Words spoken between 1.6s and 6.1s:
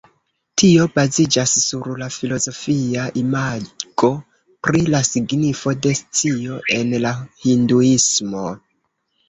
sur la filozofia imago pri la signifo de